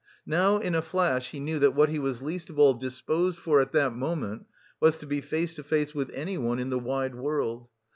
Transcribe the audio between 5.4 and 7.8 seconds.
to face with anyone in the wide world.